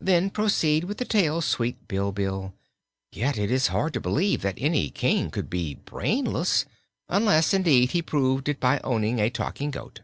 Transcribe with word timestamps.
"Then 0.00 0.30
proceed 0.30 0.82
with 0.82 0.98
the 0.98 1.04
tale, 1.04 1.40
sweet 1.40 1.86
Bilbil. 1.86 2.54
Yet 3.12 3.38
it 3.38 3.52
is 3.52 3.68
hard 3.68 3.92
to 3.92 4.00
believe 4.00 4.42
that 4.42 4.56
any 4.58 4.90
King 4.90 5.30
could 5.30 5.48
be 5.48 5.76
brainless 5.76 6.66
unless, 7.08 7.54
indeed, 7.54 7.92
he 7.92 8.02
proved 8.02 8.48
it 8.48 8.58
by 8.58 8.80
owning 8.80 9.20
a 9.20 9.30
talking 9.30 9.70
goat." 9.70 10.00